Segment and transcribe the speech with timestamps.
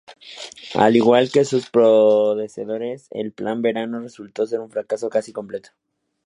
[0.73, 5.69] Al igual que sus predecesores, el Plan Verano resultó ser un fracaso casi completo.